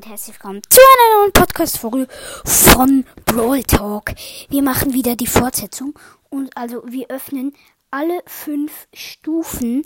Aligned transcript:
und 0.00 0.08
herzlich 0.08 0.34
willkommen 0.36 0.62
zu 0.66 0.80
einer 0.80 1.20
neuen 1.20 1.32
Podcast-Folge 1.32 2.08
von 2.46 3.04
Brawl 3.26 3.62
Talk. 3.64 4.14
Wir 4.48 4.62
machen 4.62 4.94
wieder 4.94 5.14
die 5.14 5.26
Fortsetzung 5.26 5.92
und 6.30 6.56
also 6.56 6.82
wir 6.86 7.10
öffnen 7.10 7.52
alle 7.90 8.22
fünf 8.24 8.88
Stufen, 8.94 9.84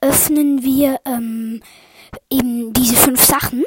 öffnen 0.00 0.62
wir 0.62 1.00
ähm, 1.04 1.64
eben 2.30 2.74
diese 2.74 2.94
fünf 2.94 3.24
Sachen. 3.24 3.64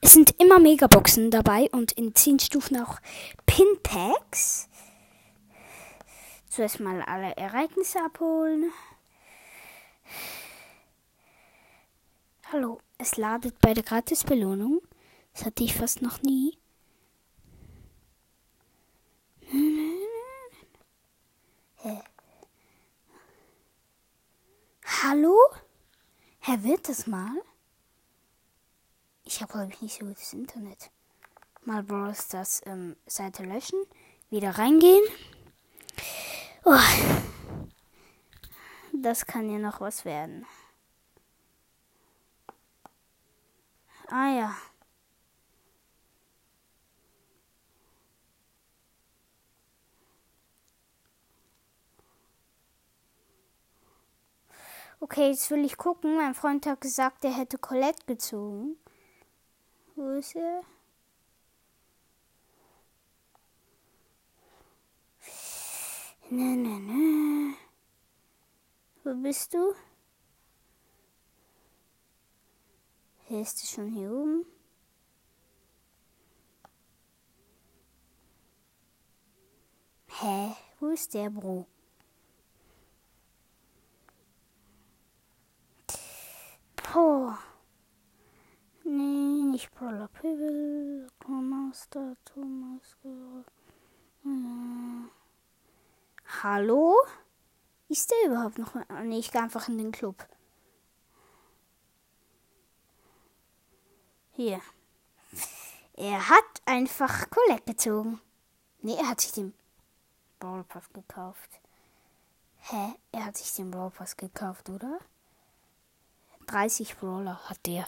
Es 0.00 0.12
sind 0.12 0.40
immer 0.40 0.58
Megaboxen 0.58 1.30
dabei 1.30 1.68
und 1.70 1.92
in 1.92 2.14
zehn 2.14 2.38
Stufen 2.38 2.80
auch 2.80 2.98
Pinpacks. 3.44 4.70
Zuerst 6.48 6.80
mal 6.80 7.02
alle 7.02 7.36
Ereignisse 7.36 8.02
abholen. 8.02 8.72
Hallo, 12.50 12.80
es 12.96 13.18
ladet 13.18 13.60
bei 13.60 13.74
der 13.74 13.84
Gratisbelohnung. 13.84 14.80
Das 15.32 15.44
hatte 15.44 15.64
ich 15.64 15.74
fast 15.74 16.02
noch 16.02 16.22
nie. 16.22 16.58
Hallo? 25.02 25.36
Herr, 26.40 26.62
wird 26.62 26.88
das 26.88 27.06
mal? 27.06 27.32
Ich 29.24 29.40
habe, 29.40 29.52
glaube 29.52 29.72
ich, 29.72 29.80
nicht 29.80 29.98
so 29.98 30.04
gutes 30.04 30.32
Internet. 30.32 30.90
Mal 31.64 31.82
Brawl 31.82 32.14
Stars 32.14 32.60
ähm, 32.66 32.96
Seite 33.06 33.44
löschen. 33.44 33.78
Wieder 34.28 34.58
reingehen. 34.58 35.02
Oh. 36.64 36.76
Das 38.92 39.24
kann 39.26 39.50
ja 39.50 39.58
noch 39.58 39.80
was 39.80 40.04
werden. 40.04 40.46
Ah 44.08 44.32
ja. 44.32 44.56
Okay, 55.02 55.30
jetzt 55.30 55.50
will 55.50 55.64
ich 55.64 55.78
gucken. 55.78 56.16
Mein 56.16 56.34
Freund 56.34 56.66
hat 56.66 56.82
gesagt, 56.82 57.24
er 57.24 57.32
hätte 57.32 57.56
Colette 57.56 58.04
gezogen. 58.06 58.76
Wo 59.96 60.10
ist 60.10 60.36
er? 60.36 60.60
Ne, 66.28 66.56
ne, 66.56 66.78
ne. 66.78 67.54
Wo 69.02 69.14
bist 69.14 69.54
du? 69.54 69.74
Wer 73.28 73.40
ist 73.40 73.66
schon 73.68 73.88
hier 73.88 74.12
oben? 74.12 74.44
Hä? 80.08 80.54
Wo 80.78 80.88
ist 80.88 81.14
der 81.14 81.30
Bro? 81.30 81.66
Boah. 86.92 87.38
Nee, 88.82 89.44
nicht 89.44 89.72
Brawler 89.74 90.08
Pibble, 90.08 91.06
Master, 91.28 92.16
Thomas. 92.24 92.96
Äh. 93.04 94.28
Hallo? 96.42 96.96
Ist 97.88 98.10
der 98.10 98.30
überhaupt 98.30 98.58
noch? 98.58 98.74
Nee, 99.04 99.20
ich 99.20 99.30
gehe 99.30 99.40
einfach 99.40 99.68
in 99.68 99.78
den 99.78 99.92
Club. 99.92 100.26
Hier. 104.32 104.60
Er 105.94 106.28
hat 106.28 106.62
einfach 106.64 107.30
Colette 107.30 107.64
gezogen. 107.66 108.20
Nee, 108.82 108.96
er 108.96 109.10
hat 109.10 109.20
sich 109.20 109.32
den 109.32 109.54
Brawl 110.40 110.64
gekauft. 110.92 111.60
Hä? 112.58 112.94
Er 113.12 113.26
hat 113.26 113.36
sich 113.36 113.54
den 113.54 113.70
Brawl 113.70 113.92
gekauft, 114.16 114.68
oder? 114.70 114.98
30 116.50 116.96
Brawler 116.96 117.38
hat 117.48 117.58
der. 117.66 117.86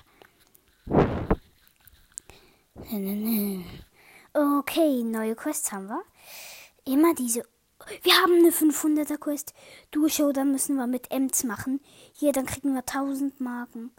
Okay, 4.33 5.03
neue 5.03 5.35
Quests 5.35 5.73
haben 5.73 5.89
wir. 5.89 6.03
Immer 6.85 7.15
diese. 7.15 7.45
Wir 8.03 8.15
haben 8.15 8.35
eine 8.35 8.51
500er 8.51 9.19
Quest. 9.19 9.53
Du 9.91 10.09
Show, 10.09 10.31
dann 10.33 10.53
müssen 10.53 10.77
wir 10.77 10.87
mit 10.87 11.11
Ems 11.11 11.43
machen. 11.43 11.81
Hier, 12.13 12.33
dann 12.33 12.47
kriegen 12.47 12.73
wir 12.75 12.81
1000 12.81 13.41
Marken. 13.41 13.91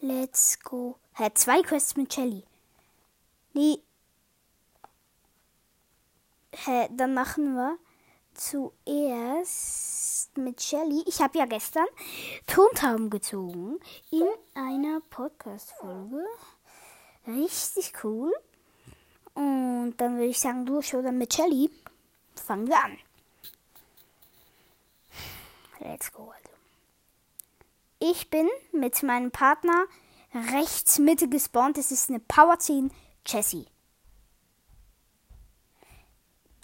Let's 0.00 0.58
go. 0.60 0.96
Hä, 1.12 1.28
zwei 1.34 1.62
Quests 1.62 1.96
mit 1.96 2.12
Shelly. 2.12 2.44
Nee. 3.52 3.78
Hä, 6.52 6.88
dann 6.90 7.12
machen 7.12 7.54
wir 7.54 7.78
zuerst 8.38 10.36
mit 10.38 10.62
Shelly. 10.62 11.02
Ich 11.06 11.20
habe 11.20 11.38
ja 11.38 11.46
gestern 11.46 11.86
Tontauben 12.46 13.10
gezogen 13.10 13.78
in 14.10 14.26
einer 14.54 15.00
Podcast-Folge. 15.10 16.24
Richtig 17.26 17.92
cool. 18.04 18.32
Und 19.34 19.94
dann 19.98 20.14
würde 20.14 20.30
ich 20.30 20.40
sagen, 20.40 20.64
du 20.66 20.80
schon 20.82 21.04
dann 21.04 21.18
mit 21.18 21.34
Shelly. 21.34 21.70
Fangen 22.34 22.68
wir 22.68 22.82
an. 22.82 22.96
Let's 25.80 26.12
go. 26.12 26.30
Also. 26.30 26.48
Ich 27.98 28.30
bin 28.30 28.48
mit 28.72 29.02
meinem 29.02 29.30
Partner 29.30 29.86
rechts 30.52 30.98
Mitte 30.98 31.28
gespawnt. 31.28 31.78
Es 31.78 31.90
ist 31.90 32.08
eine 32.08 32.20
Power 32.20 32.58
10 32.58 32.90
Jessie. 33.26 33.66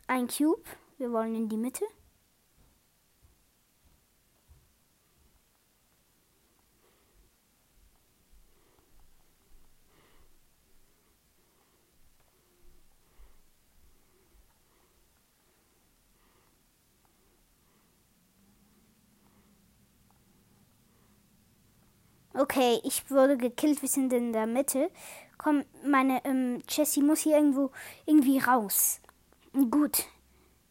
Ein 0.07 0.29
Cube. 0.29 0.63
Wir 1.05 1.13
wollen 1.13 1.35
in 1.35 1.51
die 1.51 1.59
Mitte. 1.59 1.85
Okay, 22.33 22.81
ich 22.83 23.11
wurde 23.11 23.37
gekillt. 23.37 23.83
Wir 23.83 23.91
sind 23.91 24.11
in 24.15 24.33
der 24.33 24.47
Mitte. 24.47 24.91
Komm, 25.37 25.67
meine 25.87 26.25
ähm, 26.25 26.63
Jessie 26.67 27.03
muss 27.03 27.21
hier 27.21 27.37
irgendwo 27.37 27.73
irgendwie 28.07 28.39
raus. 28.39 29.03
Gut. 29.71 30.07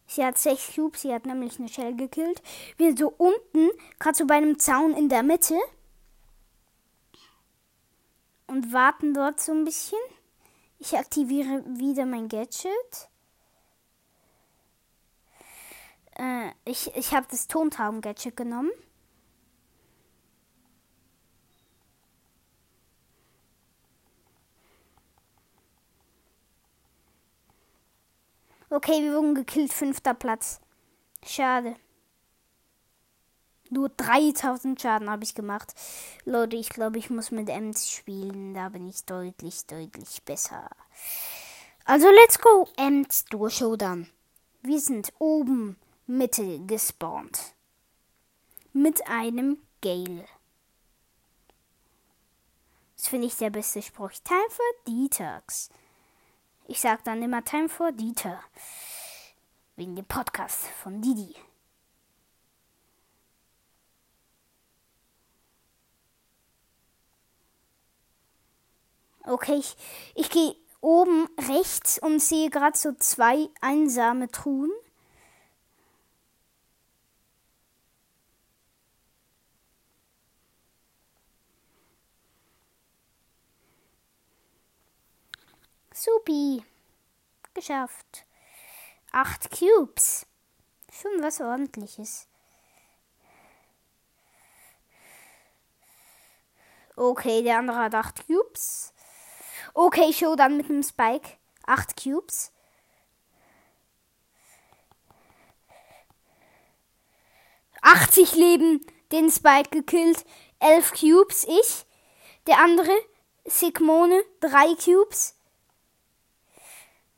Sie 0.06 0.24
hat 0.24 0.38
sechs 0.38 0.74
Cubes. 0.74 1.02
Sie 1.02 1.12
hat 1.12 1.26
nämlich 1.26 1.58
eine 1.58 1.68
Shell 1.68 1.96
gekillt. 1.96 2.42
Wir 2.76 2.96
so 2.96 3.08
unten, 3.08 3.70
gerade 3.98 4.16
so 4.16 4.26
bei 4.26 4.34
einem 4.34 4.58
Zaun 4.58 4.94
in 4.94 5.08
der 5.08 5.22
Mitte. 5.22 5.58
Und 8.46 8.72
warten 8.72 9.14
dort 9.14 9.40
so 9.40 9.52
ein 9.52 9.64
bisschen. 9.64 9.98
Ich 10.78 10.96
aktiviere 10.98 11.64
wieder 11.66 12.04
mein 12.04 12.28
Gadget. 12.28 13.08
Äh, 16.16 16.50
ich 16.64 16.94
ich 16.94 17.14
habe 17.14 17.26
das 17.30 17.48
Tontauben-Gadget 17.48 18.36
genommen. 18.36 18.70
Okay, 28.74 29.04
wir 29.04 29.14
wurden 29.14 29.36
gekillt. 29.36 29.72
Fünfter 29.72 30.14
Platz. 30.14 30.60
Schade. 31.24 31.76
Nur 33.70 33.88
3000 33.88 34.80
Schaden 34.80 35.08
habe 35.08 35.22
ich 35.22 35.36
gemacht. 35.36 35.72
Leute, 36.24 36.56
ich 36.56 36.70
glaube, 36.70 36.98
ich 36.98 37.08
muss 37.08 37.30
mit 37.30 37.48
Ems 37.48 37.88
spielen. 37.88 38.52
Da 38.52 38.70
bin 38.70 38.88
ich 38.88 39.04
deutlich, 39.04 39.64
deutlich 39.66 40.24
besser. 40.24 40.68
Also, 41.84 42.08
let's 42.10 42.40
go. 42.40 42.66
Ems 42.76 43.24
durch 43.26 43.58
Showdown. 43.58 44.08
Wir 44.62 44.80
sind 44.80 45.12
oben 45.20 45.76
Mitte 46.08 46.58
gespawnt. 46.66 47.54
Mit 48.72 49.06
einem 49.06 49.58
Gale. 49.82 50.24
Das 52.96 53.06
finde 53.06 53.28
ich 53.28 53.36
der 53.36 53.50
beste 53.50 53.82
Spruch. 53.82 54.10
Time 54.24 54.50
for 54.50 54.66
Detox. 54.88 55.70
Ich 56.66 56.80
sag 56.80 57.04
dann 57.04 57.22
immer 57.22 57.44
Time 57.44 57.68
for 57.68 57.92
Dieter. 57.92 58.40
Wegen 59.76 59.96
dem 59.96 60.06
Podcast 60.06 60.66
von 60.82 61.02
Didi. 61.02 61.34
Okay, 69.26 69.56
ich, 69.56 69.76
ich 70.14 70.30
gehe 70.30 70.54
oben 70.80 71.28
rechts 71.48 71.98
und 71.98 72.20
sehe 72.20 72.48
gerade 72.48 72.78
so 72.78 72.92
zwei 72.92 73.48
einsame 73.60 74.28
Truhen. 74.28 74.70
Supi. 86.04 86.62
Geschafft. 87.54 88.26
Acht 89.10 89.48
Cubes. 89.50 90.26
Schon 90.92 91.22
was 91.22 91.40
ordentliches. 91.40 92.28
Okay, 96.94 97.42
der 97.42 97.56
andere 97.58 97.78
hat 97.78 97.94
8 97.94 98.26
Cubes. 98.26 98.92
Okay, 99.72 100.12
Show 100.12 100.36
dann 100.36 100.58
mit 100.58 100.68
dem 100.68 100.82
Spike. 100.82 101.38
8 101.64 101.96
Cubes. 101.96 102.52
Achtzig 107.80 108.34
Leben, 108.34 108.84
den 109.10 109.30
Spike 109.30 109.70
gekillt. 109.70 110.26
11 110.60 110.92
Cubes, 110.92 111.44
ich. 111.44 111.86
Der 112.46 112.58
andere, 112.58 112.92
Sigmone, 113.46 114.22
3 114.40 114.74
Cubes. 114.74 115.33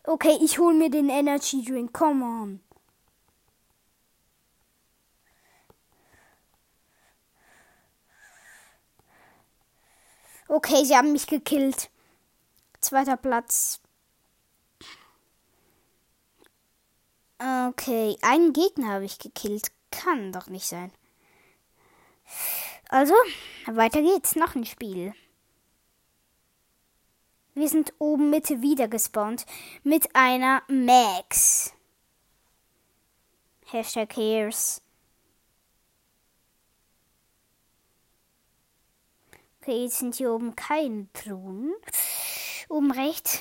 Okay, 0.06 0.38
ich 0.41 0.58
hol 0.58 0.73
mir 0.73 0.88
den 0.88 1.08
Energy 1.08 1.64
Drink. 1.64 1.93
Come 1.93 2.25
on. 2.25 2.61
Okay, 10.49 10.85
sie 10.85 10.97
haben 10.97 11.11
mich 11.11 11.26
gekillt. 11.26 11.91
Zweiter 12.81 13.17
Platz. 13.17 13.81
Okay, 17.41 18.17
einen 18.23 18.53
Gegner 18.53 18.93
habe 18.94 19.05
ich 19.05 19.19
gekillt. 19.19 19.73
Kann 19.91 20.32
doch 20.32 20.47
nicht 20.47 20.67
sein. 20.67 20.93
Also, 22.88 23.14
weiter 23.67 24.03
geht's. 24.03 24.37
Noch 24.37 24.55
ein 24.55 24.64
Spiel. 24.64 25.14
Wir 27.56 27.70
sind 27.70 27.94
oben 27.99 28.29
Mitte 28.29 28.61
wieder 28.61 28.87
gespawnt 28.87 29.47
mit 29.82 30.14
einer 30.14 30.62
Max. 30.69 31.73
Hashtag 33.64 34.14
Hears. 34.14 34.82
Okay, 39.62 39.85
jetzt 39.85 40.00
sind 40.00 40.17
hier 40.17 40.32
oben 40.32 40.55
keine 40.55 41.11
Truhen. 41.14 41.73
Oben 42.69 42.91
rechts. 42.91 43.41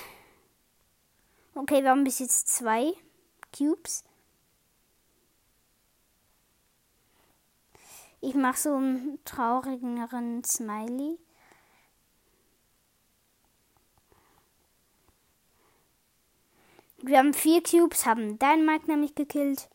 Okay, 1.54 1.84
wir 1.84 1.90
haben 1.90 2.06
bis 2.06 2.20
jetzt 2.20 2.48
zwei 2.48 2.94
Cubes. 3.54 4.06
Ich 8.22 8.34
mache 8.34 8.58
so 8.58 8.76
einen 8.76 9.20
traurigeren 9.26 10.42
Smiley. 10.46 11.20
Wir 17.08 17.20
haben 17.20 17.36
vier 17.36 17.62
Cubes, 17.62 18.08
haben 18.08 18.40
Dynamite 18.40 18.88
nämlich 18.88 19.14
gekillt. 19.14 19.70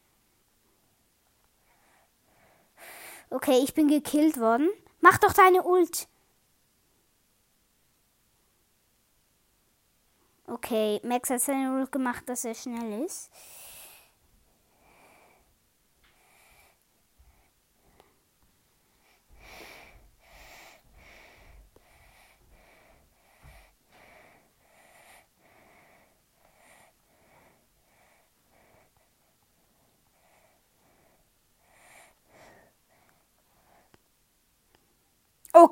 Okay, 3.31 3.61
ich 3.63 3.73
bin 3.73 3.87
gekillt 3.87 4.41
worden. 4.41 4.69
Mach 5.01 5.17
doch 5.19 5.33
deine 5.33 5.63
Ult. 5.63 6.09
Okay, 10.49 11.01
Max 11.05 11.31
hat 11.31 11.41
seine 11.41 11.71
Rule 11.71 11.87
gemacht, 11.87 12.29
dass 12.29 12.45
er 12.45 12.57
schnell 12.57 13.05
ist. 13.05 13.31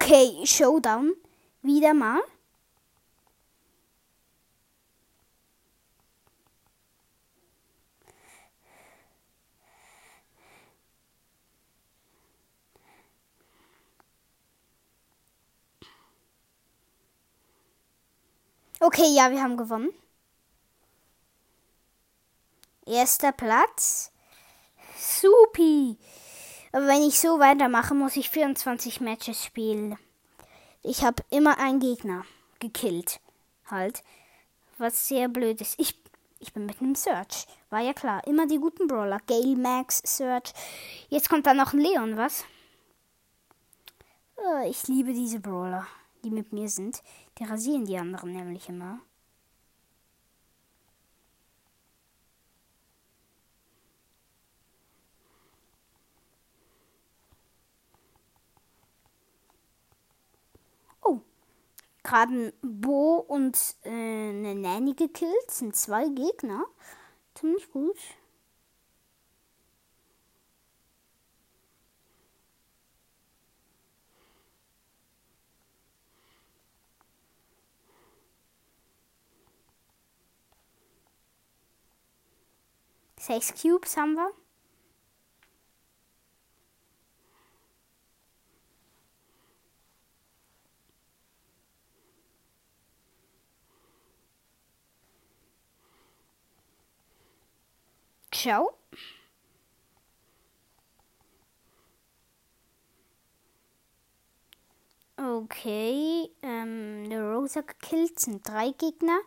Okay, 0.01 0.47
Showdown. 0.47 1.15
Wieder 1.61 1.93
mal. 1.93 2.21
Okay, 18.79 19.13
ja, 19.17 19.33
wir 19.33 19.43
haben 19.43 19.57
gewonnen. 19.57 19.91
Erster 22.87 23.33
Platz. 23.33 24.13
Supi. 24.97 25.99
Aber 26.73 26.87
wenn 26.87 27.03
ich 27.03 27.19
so 27.19 27.39
weitermache, 27.39 27.95
muss 27.95 28.17
ich 28.17 28.31
24 28.31 29.01
Matches 29.01 29.45
spielen. 29.45 29.99
Ich 30.83 31.03
habe 31.05 31.23
immer 31.31 31.59
einen 31.59 31.81
Gegner 31.81 32.25
gekillt. 32.59 33.21
Halt. 33.71 34.03
Was 34.79 35.09
sehr 35.09 35.29
blöd 35.29 35.61
ist. 35.61 35.79
Ich, 35.79 35.95
ich 36.39 36.53
bin 36.53 36.67
mit 36.67 36.81
einem 36.81 36.95
Search. 36.95 37.47
War 37.71 37.81
ja 37.81 37.93
klar. 37.93 38.27
Immer 38.27 38.47
die 38.47 38.59
guten 38.59 38.87
Brawler. 38.87 39.21
Gale, 39.27 39.57
Max, 39.57 40.03
Search. 40.05 40.53
Jetzt 41.09 41.29
kommt 41.29 41.47
da 41.47 41.55
noch 41.55 41.73
ein 41.73 41.81
Leon, 41.81 42.17
was? 42.17 42.45
Oh, 44.37 44.69
ich 44.69 44.87
liebe 44.87 45.13
diese 45.13 45.41
Brawler 45.41 45.87
die 46.25 46.31
mit 46.31 46.53
mir 46.53 46.69
sind, 46.69 47.03
die 47.39 47.45
rasieren 47.45 47.85
die 47.85 47.99
anderen 47.99 48.33
nämlich 48.33 48.69
immer. 48.69 49.01
Oh, 61.03 61.21
gerade 62.09 62.55
Bo 62.63 63.17
und 63.17 63.77
äh, 63.85 63.91
eine 63.91 64.55
Nanny 64.55 64.95
gekillt, 64.95 65.51
sind 65.51 65.77
zwei 65.77 66.09
Gegner. 66.09 66.65
Ziemlich 67.35 67.71
gut. 67.71 67.99
Sechs 83.21 83.53
Cubes 83.61 83.97
haben 83.99 84.15
wir. 84.15 84.48
Ciao. 98.39 98.71
Okay, 105.17 106.31
ähm, 106.43 107.11
der 107.11 107.33
Rosa 107.33 107.63
gekillt 107.63 108.21
sind 108.21 108.47
drei 108.47 108.71
Gegner. 108.71 109.19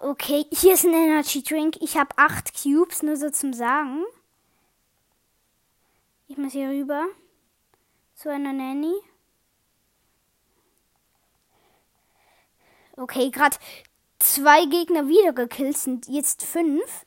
Okay, 0.00 0.46
hier 0.50 0.72
ist 0.72 0.86
ein 0.86 0.94
Energy 0.94 1.42
Drink. 1.42 1.76
Ich 1.82 1.98
habe 1.98 2.16
acht 2.16 2.54
Cubes, 2.54 3.02
nur 3.02 3.18
so 3.18 3.28
zum 3.28 3.52
Sagen. 3.52 4.02
Ich 6.26 6.38
muss 6.38 6.52
hier 6.52 6.70
rüber. 6.70 7.04
Zu 8.14 8.30
einer 8.30 8.54
Nanny. 8.54 8.94
Okay, 12.96 13.30
gerade 13.30 13.58
zwei 14.20 14.64
Gegner 14.64 15.06
wieder 15.06 15.34
gekillt, 15.34 15.76
sind 15.76 16.08
jetzt 16.08 16.44
fünf. 16.44 17.04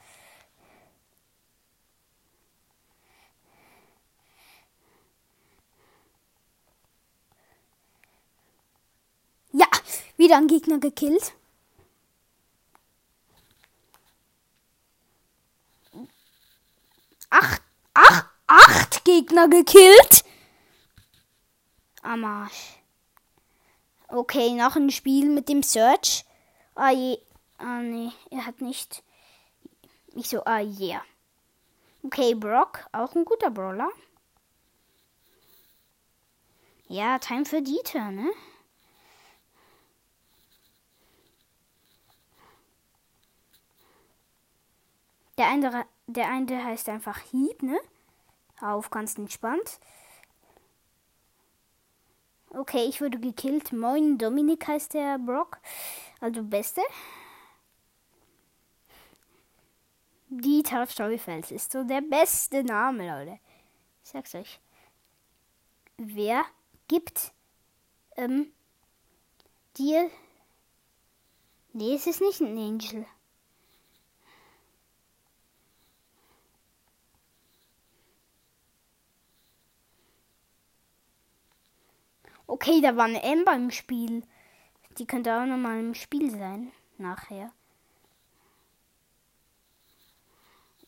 Ja, 9.53 9.65
wieder 10.27 10.35
ein 10.35 10.47
Gegner 10.47 10.77
gekillt. 10.77 11.33
acht, 17.29 17.61
acht, 17.93 18.25
acht 18.45 19.05
Gegner 19.05 19.47
gekillt. 19.47 20.25
Am 22.01 22.25
Arsch. 22.25 22.77
Okay, 24.09 24.51
noch 24.51 24.75
ein 24.75 24.91
Spiel 24.91 25.29
mit 25.29 25.47
dem 25.47 25.63
Search. 25.63 26.25
Ah 26.75 26.91
je. 26.91 27.19
Ah 27.57 27.79
nee, 27.79 28.11
er 28.29 28.45
hat 28.45 28.59
nicht. 28.59 29.03
Ich 30.13 30.27
so, 30.27 30.43
ah 30.43 30.59
yeah. 30.59 31.05
Okay, 32.03 32.33
Brock, 32.35 32.85
auch 32.91 33.15
ein 33.15 33.23
guter 33.23 33.49
Brawler. 33.49 33.89
Ja, 36.89 37.17
Time 37.17 37.45
für 37.45 37.61
Dieter, 37.61 38.11
ne? 38.11 38.29
Der 45.37 45.47
eine, 45.47 45.85
der 46.07 46.29
eine 46.29 46.63
heißt 46.63 46.89
einfach 46.89 47.19
Hieb, 47.19 47.61
ne? 47.61 47.79
Auf, 48.59 48.89
ganz 48.89 49.17
entspannt. 49.17 49.79
Okay, 52.49 52.85
ich 52.85 53.01
wurde 53.01 53.19
gekillt. 53.19 53.71
Moin, 53.71 54.17
Dominik 54.17 54.67
heißt 54.67 54.93
der 54.93 55.19
Brock. 55.19 55.59
Also 56.19 56.41
Beste. 56.43 56.81
Die 60.29 60.63
Tarf 60.63 60.91
Storyfels 60.91 61.51
ist 61.51 61.71
so 61.71 61.83
der 61.83 62.01
beste 62.01 62.63
Name, 62.63 63.07
Leute. 63.07 63.39
Ich 64.03 64.09
sag's 64.09 64.33
euch. 64.35 64.59
Wer 65.97 66.43
gibt 66.87 67.31
ähm, 68.15 68.51
dir. 69.77 70.09
Nee, 71.73 71.95
es 71.95 72.07
ist 72.07 72.21
nicht 72.21 72.41
ein 72.41 72.57
Angel. 72.57 73.05
Okay, 82.47 82.79
da 82.81 82.95
war 82.95 83.05
eine 83.05 83.21
Ember 83.23 83.53
im 83.53 83.71
Spiel. 83.71 84.23
Die 84.97 85.05
könnte 85.05 85.35
auch 85.35 85.45
nochmal 85.45 85.79
im 85.79 85.93
Spiel 85.93 86.31
sein. 86.31 86.71
Nachher. 86.97 87.51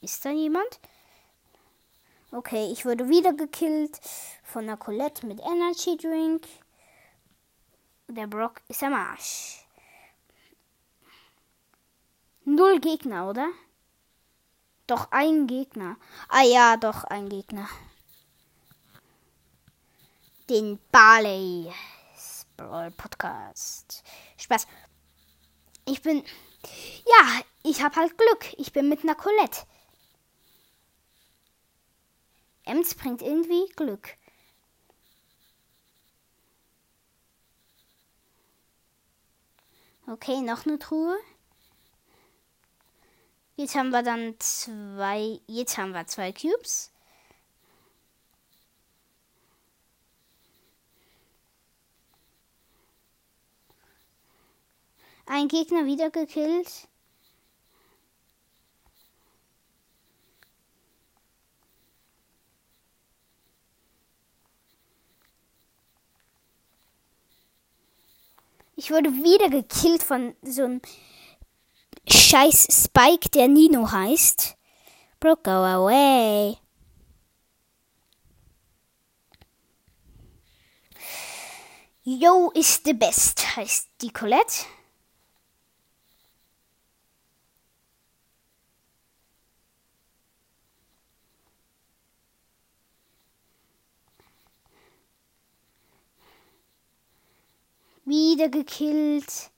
Ist 0.02 0.24
da 0.24 0.32
jemand? 0.32 0.80
Okay, 2.32 2.70
ich 2.72 2.86
wurde 2.86 3.10
wieder 3.10 3.34
gekillt 3.34 4.00
von 4.44 4.66
der 4.66 4.78
Colette 4.78 5.26
mit 5.26 5.40
Energy 5.42 5.98
Drink. 5.98 6.48
Der 8.08 8.28
Brock 8.28 8.62
ist 8.70 8.82
am 8.82 8.94
Arsch. 8.94 9.66
Null 12.46 12.80
Gegner, 12.80 13.30
oder? 13.30 13.50
Doch 14.88 15.12
ein 15.12 15.46
Gegner. 15.46 15.98
Ah 16.30 16.44
ja, 16.44 16.78
doch 16.78 17.04
ein 17.04 17.30
Gegner. 17.30 17.68
Den 20.50 20.80
Barley 20.92 21.72
Brawl 22.58 22.90
Podcast. 22.92 24.04
Spaß. 24.38 24.66
Ich 25.86 26.02
bin. 26.02 26.24
Ja, 27.06 27.42
ich 27.64 27.84
hab 27.84 27.96
halt 27.96 28.18
Glück. 28.18 28.54
Ich 28.58 28.74
bin 28.74 28.90
mit 28.90 29.04
einer 29.04 29.14
Colette. 29.14 29.62
Ems 32.66 32.96
bringt 32.96 33.22
irgendwie 33.22 33.70
Glück. 33.76 34.18
Okay, 40.08 40.42
noch 40.42 40.66
eine 40.66 40.80
Truhe. 40.80 41.18
Jetzt 43.56 43.76
haben 43.76 43.92
wir 43.92 44.02
dann 44.02 44.36
zwei. 44.40 45.40
Jetzt 45.46 45.78
haben 45.78 45.94
wir 45.94 46.08
zwei 46.08 46.34
Cubes. 46.34 46.92
Ein 55.32 55.48
Gegner 55.48 55.86
wieder 55.86 56.10
gekillt. 56.10 56.88
Ich 68.76 68.90
wurde 68.90 69.12
wieder 69.12 69.52
gekillt 69.52 70.02
von 70.02 70.36
so 70.42 70.64
einem 70.64 70.82
scheiß 72.08 72.86
Spike, 72.86 73.30
der 73.30 73.48
Nino 73.48 73.92
heißt. 73.92 74.58
Bro, 75.20 75.36
go 75.44 75.52
away. 75.52 76.58
Yo 82.02 82.50
is 82.56 82.82
the 82.84 82.94
best, 82.96 83.56
heißt 83.56 83.90
die 84.02 84.12
Colette. 84.12 84.66
Wieder 98.10 98.50
gekillt. 98.50 99.52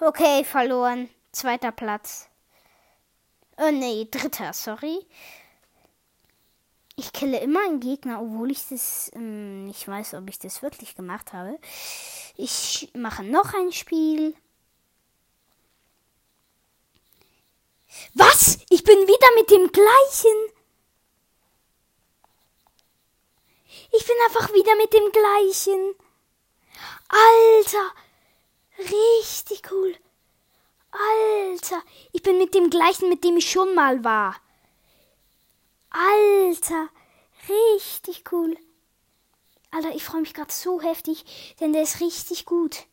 Okay, 0.00 0.44
verloren. 0.44 1.08
Zweiter 1.32 1.72
Platz. 1.72 2.28
Oh 3.56 3.70
nee, 3.70 4.08
dritter, 4.10 4.52
sorry. 4.52 5.06
Ich 6.96 7.12
kille 7.12 7.38
immer 7.40 7.60
einen 7.64 7.80
Gegner, 7.80 8.20
obwohl 8.20 8.50
ich 8.50 8.68
das 8.68 9.10
ähm, 9.14 9.64
nicht 9.64 9.86
weiß, 9.86 10.14
ob 10.14 10.28
ich 10.28 10.38
das 10.38 10.62
wirklich 10.62 10.94
gemacht 10.94 11.32
habe. 11.32 11.58
Ich 12.36 12.90
mache 12.94 13.22
noch 13.22 13.54
ein 13.54 13.72
Spiel. 13.72 14.34
Was? 18.14 18.58
Ich 18.70 18.82
bin 18.82 18.98
wieder 18.98 19.28
mit 19.36 19.50
dem 19.50 19.70
gleichen. 19.72 20.54
Ich 23.92 24.06
bin 24.06 24.16
einfach 24.26 24.52
wieder 24.52 24.74
mit 24.76 24.92
dem 24.92 25.12
gleichen. 25.12 25.94
Alter, 27.08 27.92
Richtig 28.78 29.62
cool. 29.70 29.94
Alter, 30.90 31.82
ich 32.12 32.22
bin 32.22 32.38
mit 32.38 32.54
dem 32.54 32.70
gleichen, 32.70 33.08
mit 33.08 33.24
dem 33.24 33.36
ich 33.36 33.50
schon 33.50 33.74
mal 33.74 34.04
war. 34.04 34.36
Alter, 35.90 36.88
richtig 37.48 38.24
cool. 38.32 38.56
Alter, 39.70 39.94
ich 39.94 40.04
freue 40.04 40.20
mich 40.20 40.34
gerade 40.34 40.52
so 40.52 40.80
heftig, 40.80 41.56
denn 41.60 41.72
der 41.72 41.82
ist 41.82 42.00
richtig 42.00 42.44
gut. 42.44 42.86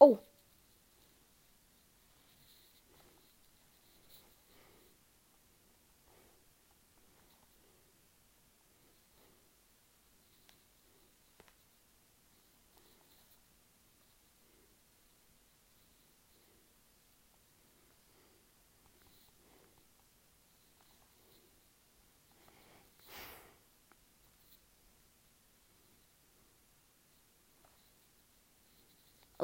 Oh. 0.00 0.18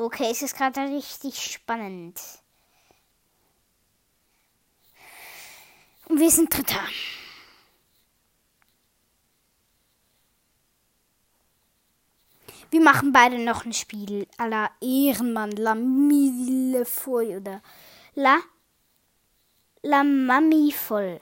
Okay, 0.00 0.28
es 0.30 0.42
ist 0.42 0.56
gerade 0.56 0.82
richtig 0.82 1.42
spannend. 1.42 2.20
Und 6.06 6.20
wir 6.20 6.30
sind 6.30 6.56
Dritter. 6.56 6.86
Wir 12.70 12.80
machen 12.80 13.10
beide 13.10 13.40
noch 13.40 13.64
ein 13.64 13.72
Spiel 13.72 14.28
à 14.36 14.46
la 14.46 14.70
Ehrenmann, 14.80 15.50
La 15.50 15.74
Mille 15.74 16.84
Foy 16.84 17.36
oder 17.36 17.60
La 18.14 18.38
La 19.82 20.04
Mami 20.04 20.70
voll. 20.70 21.20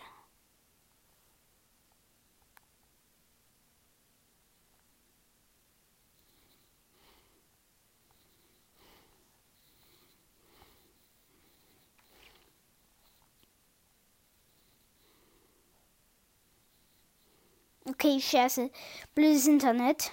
Okay, 17.88 18.20
Scherze. 18.20 18.70
Blödes 19.14 19.46
Internet. 19.46 20.10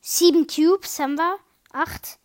Sieben 0.00 0.48
Tubes 0.48 0.98
haben 0.98 1.16
wir. 1.16 1.38
Acht. 1.72 2.18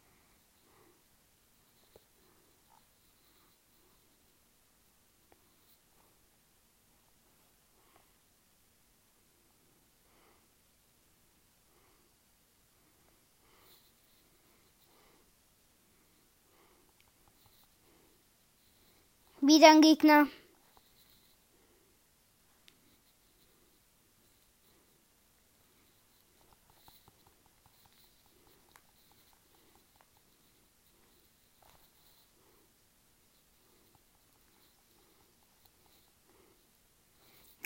Wieder 19.47 19.69
ein 19.69 19.79
Gegner. 19.79 20.27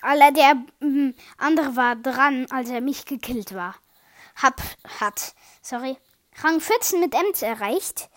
Aller 0.03 0.31
der 0.31 0.53
mm, 0.81 1.15
andere 1.39 1.75
war 1.75 1.95
dran, 1.95 2.45
als 2.51 2.69
er 2.69 2.81
mich 2.81 3.05
gekillt 3.05 3.55
war. 3.55 3.73
Hab, 4.35 4.61
hat, 4.99 5.33
sorry, 5.63 5.97
Rang 6.43 6.59
14 6.59 6.99
mit 6.99 7.15
Ems 7.15 7.41
erreicht. 7.41 8.11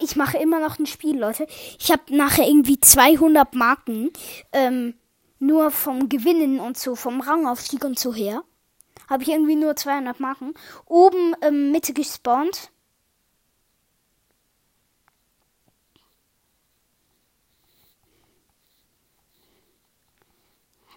Ich 0.00 0.16
mache 0.16 0.38
immer 0.38 0.60
noch 0.60 0.78
ein 0.78 0.86
Spiel, 0.86 1.18
Leute. 1.18 1.46
Ich 1.78 1.90
habe 1.90 2.02
nachher 2.14 2.46
irgendwie 2.46 2.78
200 2.78 3.54
Marken. 3.54 4.10
Ähm, 4.52 4.94
nur 5.38 5.70
vom 5.72 6.08
Gewinnen 6.08 6.60
und 6.60 6.78
so, 6.78 6.94
vom 6.94 7.20
Rangaufstieg 7.20 7.84
und 7.84 7.98
so 7.98 8.14
her. 8.14 8.44
Habe 9.08 9.24
ich 9.24 9.30
irgendwie 9.30 9.56
nur 9.56 9.74
200 9.74 10.20
Marken. 10.20 10.54
Oben 10.86 11.34
ähm, 11.42 11.72
Mitte 11.72 11.92
gespawnt. 11.92 12.70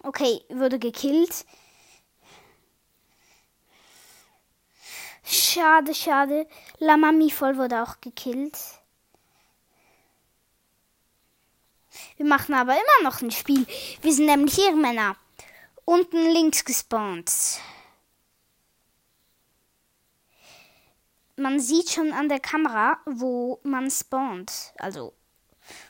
Okay, 0.02 0.40
wurde 0.48 0.78
gekillt. 0.78 1.44
Schade, 5.28 5.92
schade. 5.92 6.46
La 6.78 6.96
Mami 6.96 7.30
voll 7.30 7.56
wurde 7.56 7.82
auch 7.82 8.00
gekillt. 8.00 8.56
Wir 12.16 12.26
machen 12.26 12.54
aber 12.54 12.74
immer 12.74 13.02
noch 13.10 13.20
ein 13.22 13.32
Spiel. 13.32 13.66
Wir 14.02 14.12
sind 14.12 14.26
nämlich 14.26 14.54
hier 14.54 14.76
Männer. 14.76 15.16
Unten 15.84 16.30
links 16.30 16.64
gespawnt. 16.64 17.32
Man 21.34 21.58
sieht 21.58 21.90
schon 21.90 22.12
an 22.12 22.28
der 22.28 22.40
Kamera, 22.40 22.98
wo 23.04 23.58
man 23.64 23.90
spawnt. 23.90 24.72
Also 24.78 25.12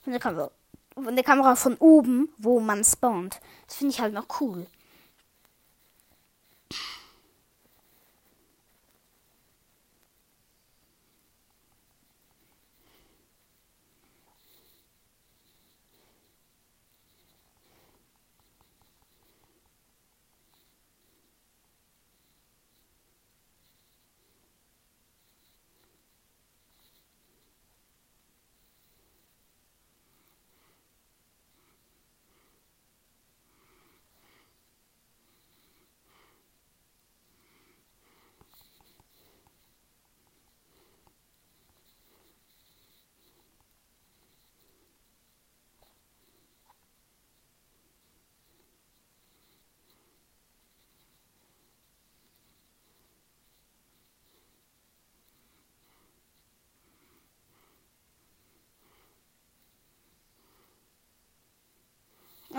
von 0.03 0.13
der 0.13 0.21
Kamera 0.21 0.51
von 0.95 1.15
der 1.15 1.25
Kamera 1.25 1.57
von 1.57 1.77
oben, 1.77 2.31
wo 2.39 2.59
man 2.59 2.83
spawnt. 2.83 3.39
Das 3.67 3.77
finde 3.77 3.93
ich 3.93 4.01
halt 4.01 4.15
noch 4.15 4.41
cool. 4.41 4.67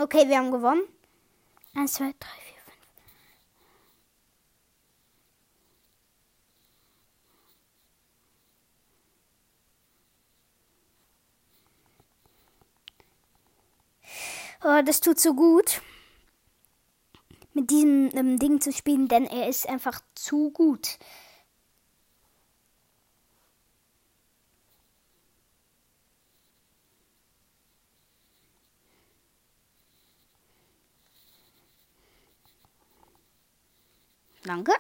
Okay, 0.08 0.30
wir 0.30 0.38
haben 0.38 0.52
gewonnen. 0.52 0.84
Eins, 1.76 1.96
zwei, 1.96 2.14
drei, 2.18 2.30
vier, 2.46 2.62
fünf. 2.64 2.78
Oh, 14.64 14.82
das 14.86 15.02
tut 15.02 15.20
so 15.20 15.34
gut, 15.34 15.82
mit 17.54 17.70
diesem 17.70 18.10
ähm, 18.16 18.40
Ding 18.40 18.62
zu 18.62 18.72
spielen, 18.72 19.10
denn 19.10 19.26
er 19.26 19.50
ist 19.50 19.68
einfach 19.68 20.00
zu 20.16 20.52
gut. 20.52 21.00
Danke. 34.48 34.72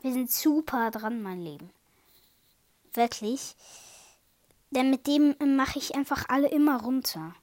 Wir 0.00 0.12
sind 0.12 0.30
super 0.30 0.90
dran, 0.90 1.22
mein 1.22 1.40
Leben. 1.40 1.70
Wirklich. 2.94 3.54
Denn 4.70 4.90
mit 4.90 5.06
dem 5.06 5.36
mache 5.56 5.78
ich 5.78 5.94
einfach 5.94 6.28
alle 6.28 6.48
immer 6.48 6.82
runter. 6.82 7.36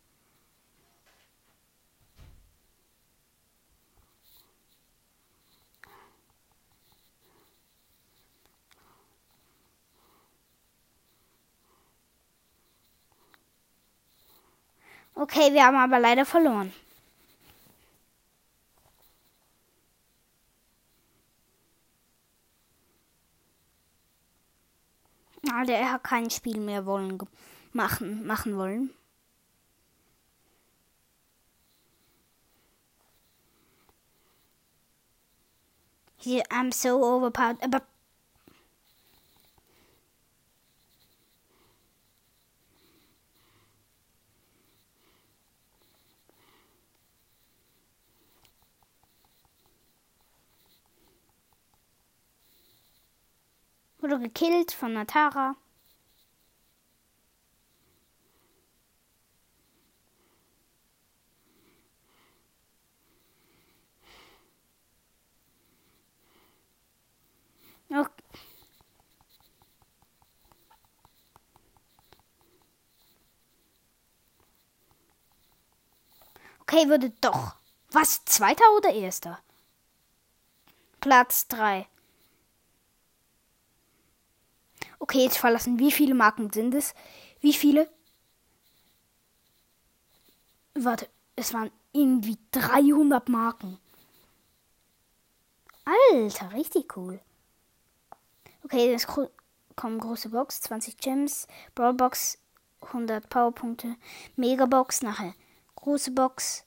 Okay, 15.15 15.53
wir 15.53 15.65
haben 15.65 15.77
aber 15.77 15.99
leider 15.99 16.25
verloren. 16.25 16.73
Also 25.51 25.71
er 25.73 25.91
hat 25.93 26.03
kein 26.03 26.29
Spiel 26.29 26.59
mehr 26.59 26.85
wollen 26.85 27.19
machen, 27.73 28.25
machen 28.25 28.57
wollen. 28.57 28.89
I'm 36.25 36.71
so 36.71 37.03
overpowered. 37.03 37.59
Wurde 54.13 54.25
gekillt 54.25 54.71
von 54.71 54.93
Natara. 54.93 55.55
Okay, 76.61 76.87
wurde 76.87 77.09
doch 77.21 77.55
Was? 77.89 78.23
Zweiter 78.25 78.63
oder 78.77 78.93
erster? 78.93 79.39
Platz 80.99 81.47
3. 81.47 81.87
Okay, 85.03 85.25
jetzt 85.25 85.37
verlassen. 85.37 85.79
Wie 85.79 85.91
viele 85.91 86.15
Marken 86.15 86.49
sind 86.53 86.73
es? 86.73 86.93
Wie 87.41 87.51
viele? 87.51 87.91
Warte, 90.75 91.09
es 91.35 91.53
waren 91.53 91.71
irgendwie 91.91 92.37
300 92.51 93.27
Marken. 93.27 93.79
Alter, 95.83 96.53
richtig 96.53 96.95
cool. 96.95 97.19
Okay, 98.63 98.91
jetzt 98.91 99.07
kommen 99.75 99.99
große 99.99 100.29
Box, 100.29 100.61
20 100.61 100.95
Gems, 100.95 101.47
Brawlbox, 101.75 102.37
100 102.83 103.27
Powerpunkte, 103.27 103.97
Megabox 104.37 105.01
nachher, 105.01 105.33
große 105.75 106.11
Box, 106.11 106.63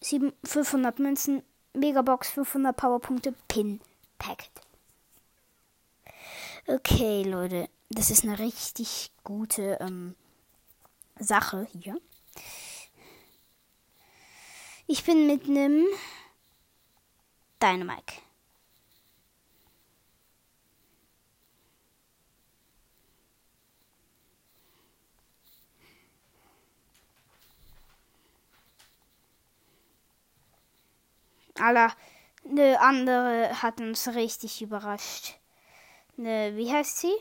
7, 0.00 0.32
500 0.42 0.98
Münzen, 0.98 1.42
Megabox, 1.74 2.30
500 2.30 2.74
Powerpunkte, 2.74 3.34
Pin, 3.46 3.82
Packet. 4.16 4.61
Okay, 6.68 7.24
Leute, 7.24 7.68
das 7.90 8.10
ist 8.10 8.22
eine 8.22 8.38
richtig 8.38 9.10
gute 9.24 9.78
ähm, 9.80 10.14
Sache 11.18 11.66
hier. 11.72 12.00
Ich 14.86 15.02
bin 15.02 15.26
mit 15.26 15.48
einem 15.48 15.86
Dynamike. 17.60 18.22
Aller, 31.58 31.92
eine 32.48 32.80
andere 32.80 33.62
hat 33.62 33.80
uns 33.80 34.08
richtig 34.14 34.62
überrascht. 34.62 35.41
Ne, 36.16 36.52
wie 36.56 36.70
heißt 36.70 36.98
sie? 36.98 37.14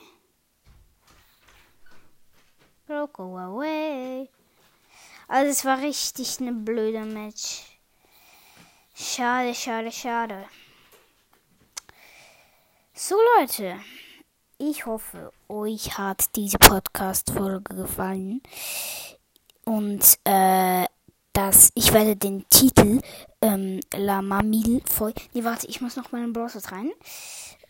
go 3.13 3.37
away. 3.37 4.29
Also 5.27 5.51
es 5.51 5.63
war 5.63 5.79
richtig 5.81 6.39
eine 6.41 6.51
blöde 6.51 7.05
Match. 7.05 7.63
Schade, 8.93 9.55
schade, 9.55 9.91
schade. 9.91 10.45
So 12.93 13.15
Leute, 13.37 13.79
ich 14.57 14.85
hoffe, 14.85 15.31
euch 15.47 15.97
hat 15.97 16.35
diese 16.35 16.57
Podcast-Folge 16.57 17.75
gefallen. 17.75 18.41
Und 19.63 20.19
äh, 20.25 20.85
dass 21.33 21.71
ich 21.75 21.93
werde 21.93 22.17
den 22.17 22.47
Titel 22.49 23.01
ähm, 23.41 23.79
La 23.95 24.21
Mamille 24.21 24.81
voll. 24.85 25.13
Nee, 25.33 25.45
warte, 25.45 25.67
ich 25.67 25.79
muss 25.79 25.95
noch 25.95 26.11
mal 26.11 26.23
in 26.23 26.33
Browser 26.33 26.61
rein. 26.71 26.91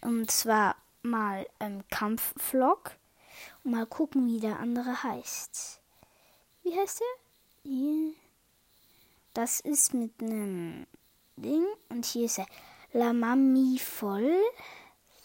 Und 0.02 0.32
zwar 0.32 0.76
mal 1.02 1.48
ähm, 1.60 1.84
Kampfvlog. 1.90 2.92
Und 3.64 3.72
mal 3.72 3.86
gucken, 3.86 4.28
wie 4.28 4.40
der 4.40 4.60
andere 4.60 5.04
heißt. 5.04 5.82
Wie 6.64 6.78
heißt 6.78 7.00
der? 7.00 7.72
Hier. 7.72 8.14
Das 9.34 9.60
ist 9.60 9.94
mit 9.94 10.12
einem 10.22 10.86
Ding. 11.38 11.66
Und 11.90 12.06
hier 12.06 12.26
ist 12.26 12.40
er. 12.40 12.48
La 12.94 13.14
Mami 13.14 13.80
voll. 13.80 14.38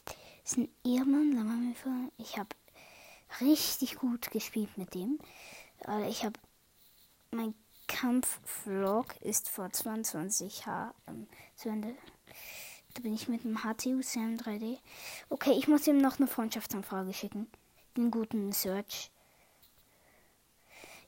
Das 0.04 0.52
ist 0.52 0.58
ein 0.58 0.68
Ehrmann, 0.84 1.32
La 1.32 1.42
Mami 1.42 1.74
voll. 1.74 2.12
Ich 2.18 2.38
habe 2.38 2.50
richtig 3.40 3.96
gut 3.96 4.30
gespielt 4.30 4.78
mit 4.78 4.94
dem. 4.94 5.18
Ich 6.08 6.24
habe 6.24 6.38
mein 7.32 7.54
Kampfvlog 7.88 9.16
ist 9.20 9.48
vor 9.48 9.70
22 9.70 10.66
Jahren 10.66 10.94
ähm, 11.06 11.26
zu 11.54 11.68
Ende. 11.68 11.94
Da 12.96 13.02
bin 13.02 13.14
ich 13.14 13.28
mit 13.28 13.44
dem 13.44 13.58
HTU 13.58 14.00
Sam 14.00 14.36
3D. 14.36 14.78
Okay, 15.28 15.52
ich 15.52 15.68
muss 15.68 15.86
ihm 15.86 15.98
noch 15.98 16.18
eine 16.18 16.26
Freundschaftsanfrage 16.26 17.12
schicken. 17.12 17.46
Den 17.94 18.10
guten 18.10 18.52
Search. 18.52 19.10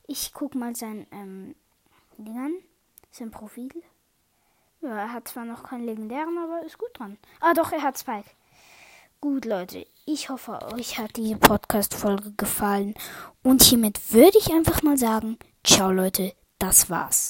Ich 0.06 0.34
guck 0.34 0.54
mal 0.54 0.76
sein 0.76 1.06
ähm, 1.12 1.54
Ding 2.18 2.38
an. 2.38 2.52
Sein 3.10 3.30
Profil. 3.30 3.70
Ja, 4.82 4.98
er 4.98 5.12
hat 5.14 5.28
zwar 5.28 5.46
noch 5.46 5.62
keinen 5.62 5.86
legendären, 5.86 6.36
aber 6.36 6.62
ist 6.66 6.76
gut 6.76 6.90
dran. 6.92 7.16
Ah, 7.40 7.54
doch, 7.54 7.72
er 7.72 7.82
hat 7.82 7.98
Spike. 7.98 8.28
Gut, 9.22 9.46
Leute, 9.46 9.86
ich 10.04 10.28
hoffe, 10.28 10.58
euch 10.74 10.98
hat 10.98 11.16
diese 11.16 11.36
Podcast-Folge 11.36 12.32
gefallen. 12.36 12.94
Und 13.42 13.62
hiermit 13.62 14.12
würde 14.12 14.36
ich 14.36 14.52
einfach 14.52 14.82
mal 14.82 14.98
sagen, 14.98 15.38
ciao, 15.64 15.90
Leute, 15.90 16.34
das 16.58 16.90
war's. 16.90 17.26